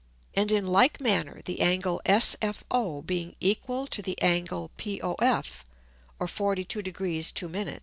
And 0.33 0.51
in 0.51 0.65
like 0.65 0.99
manner 0.99 1.41
the 1.45 1.59
Angle 1.61 2.01
SFO 2.07 3.05
being 3.05 3.35
equal 3.39 3.85
to 3.85 4.01
the 4.01 4.19
Angle 4.19 4.71
POF, 4.75 5.63
or 6.17 6.27
42 6.27 6.81
Degr. 6.81 7.31
2 7.31 7.47
Min. 7.47 7.79